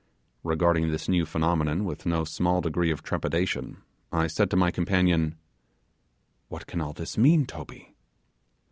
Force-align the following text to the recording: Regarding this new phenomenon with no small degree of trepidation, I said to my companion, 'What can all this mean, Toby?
Regarding 0.43 0.89
this 0.89 1.07
new 1.07 1.27
phenomenon 1.27 1.85
with 1.85 2.07
no 2.07 2.23
small 2.23 2.59
degree 2.59 2.89
of 2.89 3.03
trepidation, 3.03 3.83
I 4.11 4.25
said 4.25 4.49
to 4.49 4.57
my 4.57 4.71
companion, 4.71 5.35
'What 6.47 6.65
can 6.65 6.81
all 6.81 6.93
this 6.93 7.19
mean, 7.19 7.45
Toby? 7.45 7.93